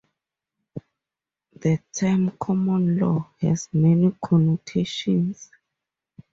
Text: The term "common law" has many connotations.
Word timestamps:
The 1.57 1.79
term 1.93 2.31
"common 2.39 2.97
law" 2.97 3.27
has 3.39 3.69
many 3.71 4.11
connotations. 4.25 5.51